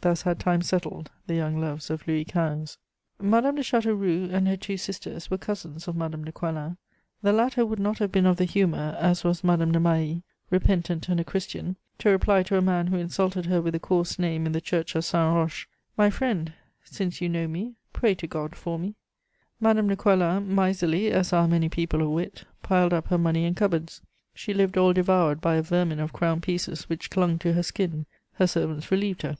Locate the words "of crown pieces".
26.00-26.84